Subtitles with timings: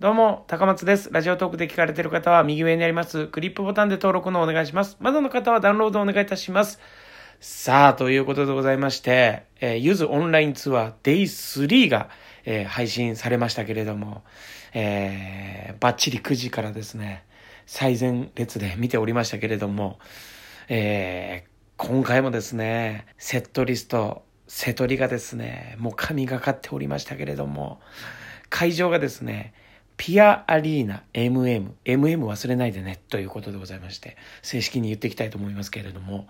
[0.00, 1.10] どうも、高松です。
[1.10, 4.96] ラジオトークで聞かれている方は右上にありますクリップボタンで登録のお願いします。
[5.00, 6.78] まだの方はダウンロードお願いいたします。
[7.40, 12.10] さあ、ということでございまして、えー、ゆずオンラインツアー Day3 が、
[12.44, 14.22] えー配信されましたけれども、
[14.72, 17.24] えー、バッチリ9時からですね、
[17.66, 19.98] 最前列で見ておりましたけれども、
[20.68, 27.80] えー今回もですね、セットリスト、セトリがですね、もう神がかっておりましたけれども、
[28.48, 29.54] 会場がですね、
[29.98, 36.28] ピアアリーナ MM、MM 忘れないでね、ということでございまして、正式に言っていきたいと思いますけれども、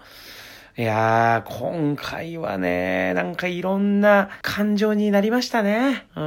[0.78, 6.06] いやー、今回はね、なんかいろんな感情になりましたね。
[6.16, 6.22] うん。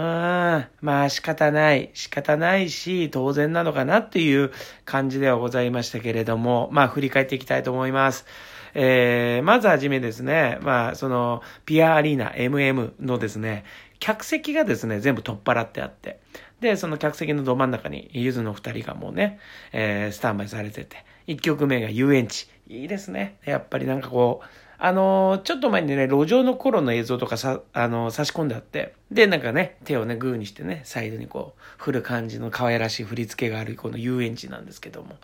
[0.81, 4.51] まあ仕方ない、仕方ないし、当然なのかなっていう
[4.85, 8.25] 感じではございましたけれども、まあ振り返っていきたいと思います。
[8.73, 13.63] えー、まずはじめですね、まあその、ピアアリーナ MM のですね、
[14.01, 16.19] 客席がですね、全部取っ払ってあって、
[16.59, 19.39] で、その客席のど真ん中に、ゆずの二人がもうね、
[19.71, 22.49] えー、スタンバイされてて、一曲目が遊園地。
[22.67, 23.37] いいですね。
[23.45, 24.45] やっぱりなんかこう、
[24.79, 35.15] あのーちょっと前にね、路上の頃の映像とかさ、あのー差し込んであって、で、なんかね、手をね、グーにしてね、サイドにこう、振る感じの可愛らしい振り付けがある、この遊園地なんですけども。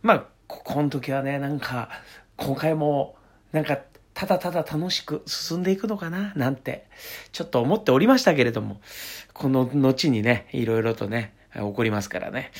[0.00, 1.90] まあ、ここの時はね、なんか、
[2.38, 3.16] 今回も、
[3.52, 3.78] なんか、
[4.20, 6.84] ただただ楽しく進んでいくのかななんて、
[7.32, 8.78] ちょっと思っておりましたけれども、
[9.32, 12.52] この後にね、いろいろとね、起こりますからね。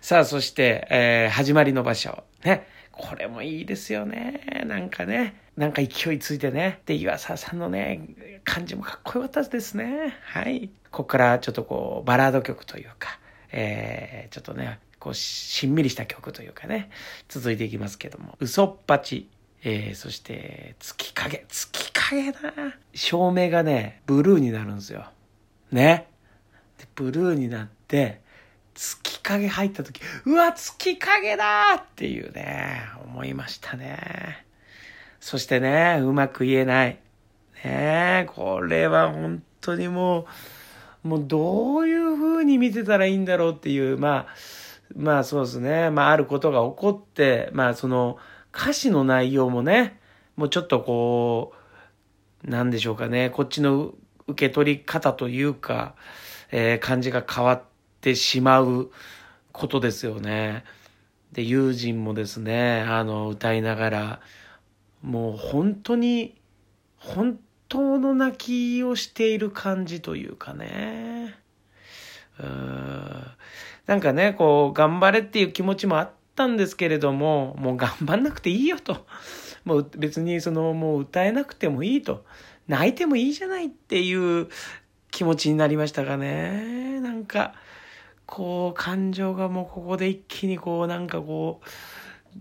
[0.00, 2.22] さあ、そして、えー始まりの場所。
[2.44, 2.68] ね。
[2.92, 4.62] これもいいですよね。
[4.64, 5.34] なんかね。
[5.56, 6.82] なんか勢いついてね。
[6.86, 8.00] で、岩沢さんのね、
[8.44, 10.14] 感じもかっこよかったですね。
[10.22, 10.70] はい。
[10.92, 13.18] ここからちょっとこう、バラード曲というか、
[13.50, 16.90] えー、ちょっとね、こう、しんみりした曲というかね、
[17.28, 18.36] 続いていきますけども。
[18.38, 19.28] 嘘っぱち。
[19.64, 21.44] えー、そして、月影。
[21.48, 22.38] 月影な
[22.94, 25.06] 照明がね、ブルーになるんですよ。
[25.72, 26.08] ね。
[26.78, 28.20] で、ブルーになって、
[28.74, 34.44] 月影入った時、うわ、月影だっていうね、思いましたね。
[35.20, 36.98] そしてね、うまく言えない。
[37.64, 40.26] ねこれは本当にも
[41.04, 44.26] う、もうどういう風に見てたらいいんだろうっていう、まあ、
[44.96, 48.18] まあそうですね、まああることが起こって、まあその
[48.58, 50.00] 歌詞の内容もね、
[50.34, 51.52] もうちょっとこ
[52.44, 53.94] う、なんでしょうかね、こっちの
[54.26, 55.94] 受け取り方というか、
[56.50, 57.62] えー感じが変わっ
[58.00, 58.90] てしまう
[59.52, 60.64] ことですよね。
[61.30, 64.20] で、友人もですね、あの、歌いながら、
[65.02, 66.34] もう本当に、
[66.96, 67.38] 本
[67.68, 68.36] 当の泣
[68.78, 71.36] きをしている感じというかね。
[72.40, 73.26] うーん
[73.86, 79.06] なんかね、こう、頑張れっていう気持ちもあったんですけれども、もう頑張んなくていいよと。
[79.64, 82.24] もう別にその、もう歌えなくてもいいと。
[82.68, 84.48] 泣いてもいいじゃないっていう
[85.10, 87.00] 気持ちになりましたかね。
[87.00, 87.54] なんか、
[88.24, 91.60] こう、感情がもうここで一気にこう、なんかこ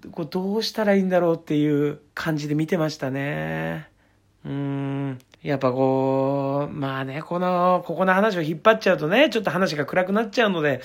[0.03, 3.90] う、こうどうしたらいいんだろうっていう感じで見てましたね。
[4.46, 5.19] うん。
[5.44, 10.81] やっぱこう、まあね、この、ここの話を引っ張っちゃうとね、ちょっと話が暗くなっちゃうので、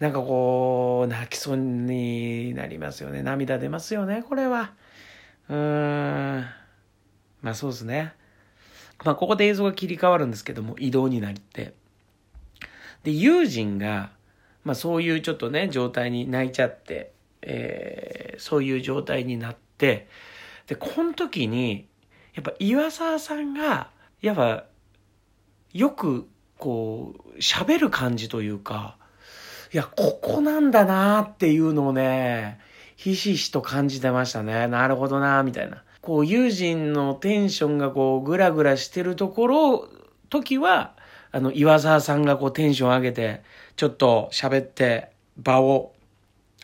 [0.00, 3.22] なんかこう、泣きそうになりますよね。
[3.22, 4.72] 涙出ますよね、これは。
[5.48, 5.56] うー
[6.40, 6.44] ん。
[7.42, 8.14] まあそうですね。
[9.04, 11.74] まあここで映像が切り替わるんですけども、移動になって。
[13.04, 14.10] で、友人が、
[14.64, 17.12] まあそういうちょっとね、状態に泣いちゃって、
[17.42, 20.08] えーそういう状態になって、
[20.66, 21.86] で、この時に、
[22.34, 24.64] やっぱ岩沢さんが、やっぱ、
[25.72, 26.28] よく、
[26.58, 28.96] こう、喋る感じというか、
[29.72, 32.60] いや、ここなんだなっていうのをね、
[32.96, 34.68] ひしひしと感じてましたね。
[34.68, 35.82] なるほどなみたいな。
[36.00, 39.88] こう、友人のテンションがこう、ぐらぐらしてるところ、
[40.28, 40.94] 時は、
[41.32, 43.42] あの、岩沢さんがこう、テンション上げて、
[43.76, 45.94] ちょっと喋って、場を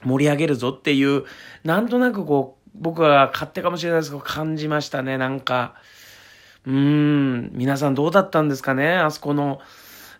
[0.04, 1.24] 盛り上げるぞっていう、
[1.64, 5.74] なんとなくこう、僕は勝手かもしれないですけど、感じましたね、なんか。
[6.66, 8.96] うーん、皆さんどうだったんですかね？
[8.96, 9.60] あそこの、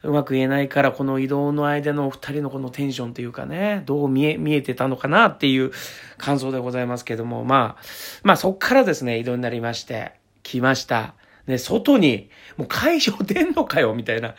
[0.05, 5.73] うまく言えないから、この移動の間のお二人のこのテンションというかね、どう見え、見えてたのかなっていう
[6.19, 7.83] 感想でございますけども、まあ、
[8.23, 10.13] まあそっからですね、移動になりまして、
[10.45, 11.15] 来ました。
[11.49, 14.35] ね、外に、もう会場出んのかよ、みたいな。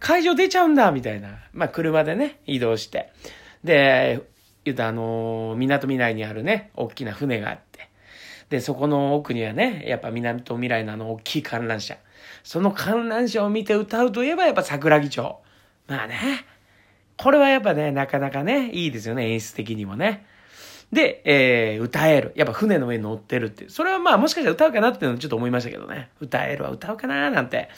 [0.00, 1.38] 会場出ちゃうんだ、みたいな。
[1.52, 3.12] まあ車でね、移動して。
[3.62, 4.22] で、
[4.64, 7.88] 言うとあのー、港未来にあるね、大きな船があって。
[8.50, 11.96] で、そこの奥にはね、やっぱ港未来のあの大きい観覧車。
[12.42, 15.40] その観覧車を見て歌うといえばやっぱ桜木町。
[15.86, 16.44] まあね。
[17.16, 20.26] これはやっぱね、なかなかね、いいですよね、演出的にもね。
[20.92, 22.32] で、えー、歌える。
[22.34, 23.68] やっぱ船の上に乗ってるって。
[23.68, 26.10] それはまあもしかしたら歌うかなっていうのちょっと思いましたけどね。
[26.20, 27.68] 歌えるは歌うかななんて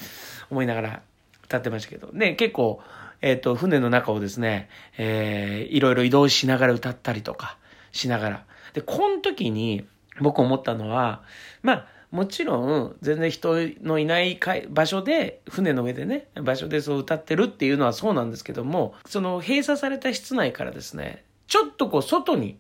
[0.51, 1.03] 思いながら
[1.45, 2.09] 歌ってましたけど。
[2.13, 2.81] ね、結構、
[3.23, 7.57] えっ、と、船の中をですね、えー、いろいろ移動しながら歌ったりとか
[7.93, 8.45] しながら。
[8.75, 9.87] で、この時に
[10.21, 11.23] 僕思ったのは、
[11.63, 14.39] まあ、もちろん、全然人のいない
[14.69, 22.59] 場所で、船の上でね、場所でそう歌ってるっていうのはそうなんですけども、その閉鎖された室内からですね、ちょっとこう外に、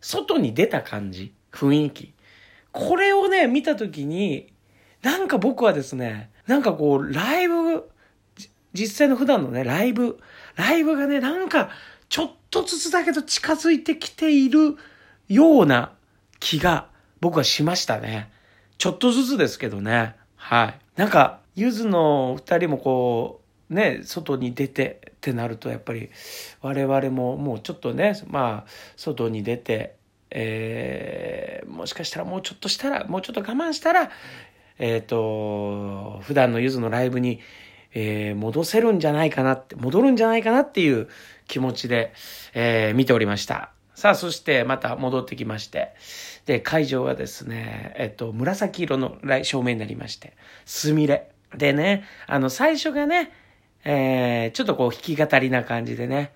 [0.00, 2.14] 外に出た感じ、雰囲気。
[2.72, 4.52] これをね、見たときに、
[5.02, 7.86] なんか僕はですね、なんかこう、ライブ、
[8.74, 10.18] 実際の普段のね、ライブ、
[10.56, 11.70] ライブがね、なんか、
[12.08, 14.76] ちょっとずつだけど近づいてきている
[15.28, 15.92] ような
[16.38, 16.88] 気が
[17.20, 18.30] 僕はしましたね。
[18.76, 20.14] ちょっとずつですけどね。
[20.36, 20.78] はい。
[20.96, 23.40] なんか、ゆずの二人もこ
[23.70, 26.10] う、ね、外に出てってなると、やっぱり
[26.60, 29.96] 我々ももうちょっとね、まあ、外に出て、
[30.30, 34.10] えー、もしかしたらもうちょっとしたら、もうちょっと我慢したら、
[34.78, 37.40] えっ、ー、と、普段のゆずのライブに、
[37.94, 41.08] えー、戻せるんじゃないかなって、戻るんじゃないかなっていう
[41.46, 42.12] 気持ちで、
[42.52, 43.70] えー、見ておりました。
[43.94, 45.94] さあ、そしてまた戻ってきまして、
[46.46, 50.36] で、会場はですね、えっと、紫色の照明になりまして、
[50.66, 51.30] すみれ。
[51.56, 53.30] でね、あの、最初がね、
[53.84, 56.32] えー、ちょっとこう弾き語りな感じでね、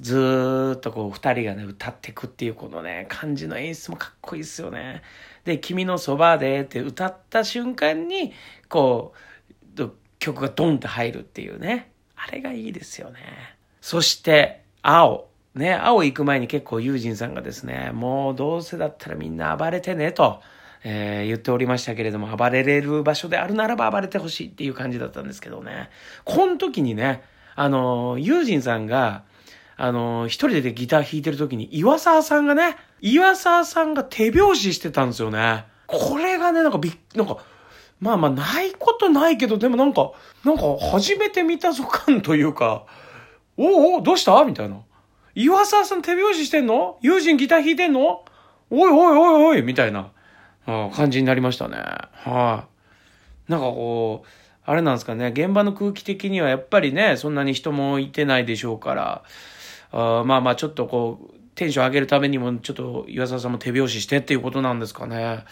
[0.00, 5.02] ずーっとこう二人がね、歌ってくっていうこのね、感じの演出もかっこいいですよね。
[5.44, 8.32] で、君のそばでって歌った瞬間に、
[8.68, 9.28] こう、
[10.18, 11.92] 曲がドンって入るっていうね。
[12.16, 13.20] あれがいいですよね。
[13.80, 15.28] そして、青。
[15.54, 20.40] ね、青行く前に結構友人さんがですね、もうどうせだったらみんな暴れてねと、
[20.84, 25.90] えー、言っておりましたけれども、暴れれる場所であるならば暴れてほしいっていう感じだったんですけどね。
[26.24, 27.22] この時にね、
[27.56, 29.24] あの、友人さんが、
[29.76, 35.64] あの、一人でギター弾いてる時に岩沢さんがね、岩沢さんが手拍子してたんですよね。
[35.86, 37.38] これがね、なんかびっ、なんか、
[38.00, 40.12] まあまあないことないけど、でもなんか、
[40.44, 40.62] なんか
[40.92, 42.86] 初めて見たぞ感というか、
[43.56, 44.44] おおどうした？
[44.44, 44.76] みたいな。
[45.34, 46.98] 岩沢さん手拍子してんの？
[47.00, 48.24] 友人ギター弾いてんの？
[48.70, 50.10] おいおいおいおいみたいな、
[50.66, 51.76] 感じになりましたね。
[51.76, 51.88] はい、
[52.24, 52.66] あ、
[53.48, 54.28] なんかこう、
[54.64, 59.22] あれなんですかね、現場の空気的にはやっぱりね、そんなに人もいてないでしょうから、
[59.92, 65.44] あまあまあちょっとこう、テンション上げるためにも、ちょっと岩沢さんも手拍子してっていうことなんですかね。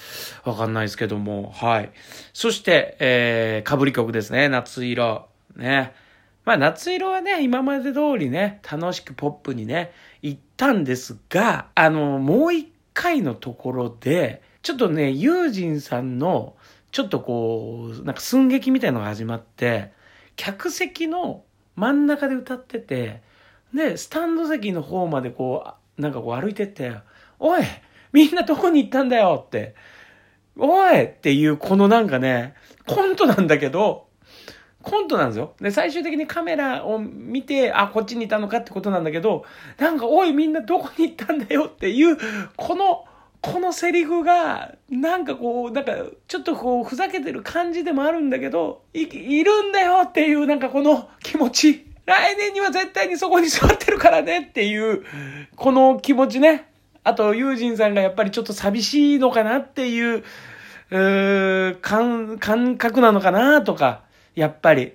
[0.44, 1.50] わかんないですけども。
[1.50, 1.91] はい。
[2.32, 4.49] そして、えー、かぶり曲ですね。
[4.49, 5.26] 夏色。
[5.56, 5.93] ね。
[6.44, 9.91] まあ夏色はね、今まで通りね、楽しくポップにね、
[10.23, 16.55] 行ったんですが、あの、もう一回のところで、ちょっとね、ユージンさんの、
[16.93, 19.91] ちょっとこう、なんか寸劇みたいのが始まって、
[20.37, 21.43] 客席の
[21.75, 23.23] 真ん中で歌ってて、
[23.75, 26.93] で、スタンド席の方までこう、なんかこう歩いてって、
[27.38, 27.62] おい
[28.12, 29.75] みんなどこに行ったんだよって、
[30.58, 32.54] おいっていう、このなんかね、
[32.87, 34.06] コントなんだけど、
[34.82, 35.54] コントなんですよ。
[35.60, 39.44] で、最終的にカメラを見て、あ、こっちにいたのかってことなんだけど、
[39.78, 42.16] なんか、おい、みんなどこに行ったんだよっていう、
[42.56, 43.04] この、
[43.42, 45.92] このセリフが、なんかこう、なんか、
[46.28, 51.86] ちょっとこう、ふざけてる感じでもあるんだけど、い、いるんだよっていう、なんかこの気持ち。
[52.06, 55.05] 来年には絶対にそこに座ってるからねっていう、
[55.56, 56.69] この気持ちね。
[57.03, 60.25] あと、友人さんがやっぱりちょっと寂しいのかなっていう、
[60.91, 64.03] う感、感覚なのかなとか、
[64.35, 64.93] やっぱり。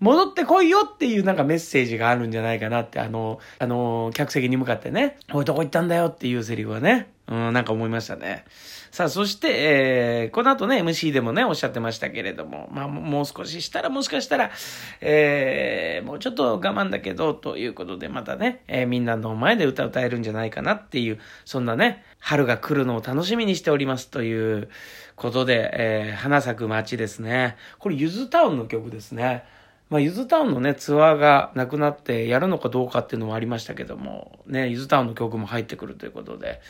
[0.00, 8.44] 戻ってこいよっていうなんかメッセージがあるんじゃないかなって、あの、あの、客席に向かってね、おい、どこ行ったんだよっていうセリフはね、うん、なんか思いましたね。
[8.90, 14.50] さあ、そして、えー、この後ね、MC でもね、おっしゃってましたけれども、まあ、もう少ししたら、もしかしたら、
[15.00, 24.68] えー、もうちょっと我慢だけど、ということで、またね、えー、みんなの前で歌歌えるんじゃないかなっていう、そんなね、春が来るのを楽しみにしておりますという
[25.16, 27.56] ことで、えー、花咲く街ですね。
[27.78, 29.44] これ、ゆずタウンの曲ですね。
[29.90, 36.60] まあ、ゆずタウンのね、ツアーがなくなってやるのかどうかっていうのもありましたけども、ね、ゆずタウンの曲も入ってくるということで、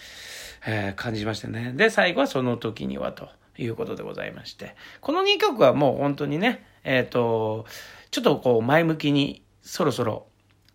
[0.67, 1.73] えー、感じましてね。
[1.75, 4.77] で、最後はその時にはということでございまして。
[5.01, 7.67] この2曲はもう本当にね、えっ、ー、と、
[8.11, 10.27] ちょっとこう前向きにそろそろ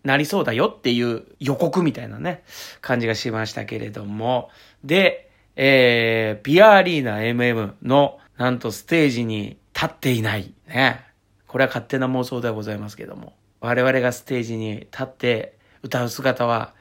[0.04, 2.44] なりそうだよっていう予告みたいなね、
[2.80, 4.50] 感じがしましたけれども。
[4.84, 10.52] で、えー、ピアアリーナ MM のなんとステージに立っていない。
[10.68, 11.13] ね。
[11.54, 13.32] これは勝手な妄想ではございますけども。
[13.60, 16.74] 我々がステージに立って歌う姿は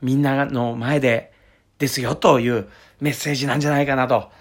[0.00, 1.32] みんなの前で
[1.78, 2.68] ですよという
[2.98, 4.32] メッセージなんじゃないかなと、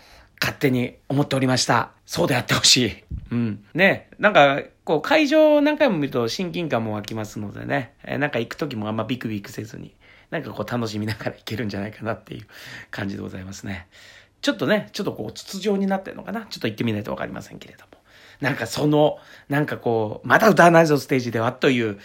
[0.41, 1.91] 勝手に思っておりました。
[2.07, 3.03] そうであってほしい。
[3.29, 3.63] うん。
[3.75, 9.95] ね、なんか、こう、会場を何回も見ると親近感も湧きますのでね、えなんか行く時もあんまビクビクせずに、
[10.31, 12.47] なんかこう楽しみながら行けるんじゃないかなっていう
[12.89, 13.89] 感じでございますね。
[14.41, 18.00] ちょっとね、ちょっとこう、筒状になってるのかなちょっと行ってみないとわかりませんけれども。
[18.41, 19.17] なんかその、
[19.47, 21.99] なんかこう、まだ歌わないぞステージではという、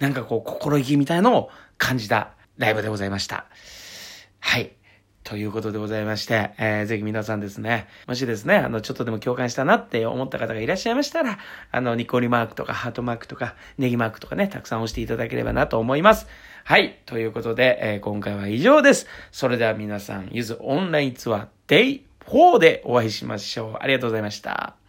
[0.00, 3.46] なんかこう、心意気みたいのを感じたライブでございました。
[4.40, 4.72] はい。
[5.24, 11.38] ということでございまして、えー、ぜひ皆さんですね、もしですね、あの、ちょっとでも共感したなって思った方がいらっしゃいましたら、
[11.70, 16.26] あの、ニコリマークとかハートマークとかネギマークとかね、たくさん押していただければなと思います。
[16.64, 16.98] はい。
[17.06, 19.06] ということで、えー、今回は以上です。
[19.30, 23.76] それでは皆さん、ゆずオンラインツアー Day4 でお会いしましょう。
[23.80, 24.81] ありがとうございました。